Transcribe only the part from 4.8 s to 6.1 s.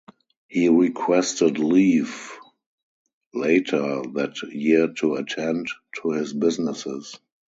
to attend to